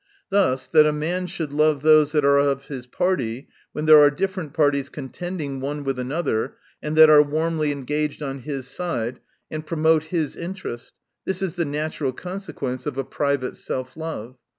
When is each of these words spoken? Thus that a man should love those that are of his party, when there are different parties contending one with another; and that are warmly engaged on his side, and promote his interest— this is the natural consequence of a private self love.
Thus 0.31 0.65
that 0.65 0.87
a 0.87 0.91
man 0.91 1.27
should 1.27 1.53
love 1.53 1.83
those 1.83 2.11
that 2.13 2.25
are 2.25 2.39
of 2.39 2.65
his 2.69 2.87
party, 2.87 3.49
when 3.71 3.85
there 3.85 3.99
are 4.01 4.09
different 4.09 4.51
parties 4.51 4.89
contending 4.89 5.59
one 5.59 5.83
with 5.83 5.99
another; 5.99 6.55
and 6.81 6.97
that 6.97 7.07
are 7.11 7.21
warmly 7.21 7.71
engaged 7.71 8.23
on 8.23 8.39
his 8.39 8.65
side, 8.65 9.19
and 9.51 9.63
promote 9.63 10.05
his 10.05 10.35
interest— 10.35 10.93
this 11.25 11.43
is 11.43 11.53
the 11.53 11.65
natural 11.65 12.13
consequence 12.13 12.87
of 12.87 12.97
a 12.97 13.03
private 13.03 13.55
self 13.57 13.95
love. 13.95 14.37